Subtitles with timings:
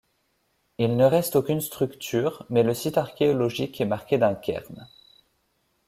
[0.79, 4.87] Il ne reste aucune structure, mais le site archéologique est marqué d'un cairn.